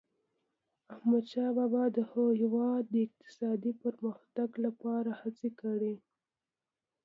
[0.95, 5.95] احمدشاه بابا د هیواد د اقتصادي پرمختګ لپاره هڅي کړي.